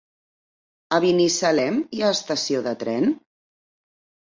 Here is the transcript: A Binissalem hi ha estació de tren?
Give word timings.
A 0.97 0.99
Binissalem 1.03 1.79
hi 1.99 2.03
ha 2.07 2.11
estació 2.15 2.65
de 2.71 2.75
tren? 2.87 3.09